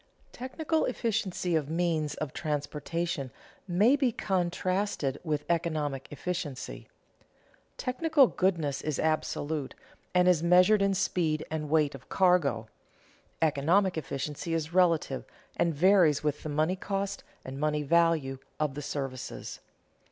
[0.31, 3.29] Technical efficiency of means of transportation
[3.67, 6.87] may be contrasted with economic efficiency.
[7.77, 9.75] Technical goodness is absolute,
[10.15, 12.67] and is measured in speed and weight of cargo;
[13.43, 15.23] economic efficiency is relative,
[15.55, 19.59] and varies with the money cost and money value of the services.